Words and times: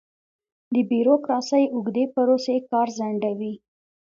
د 0.73 0.75
بیروکراسۍ 0.89 1.63
اوږدې 1.75 2.05
پروسې 2.13 2.55
کار 2.69 2.87
ځنډوي. 2.97 3.53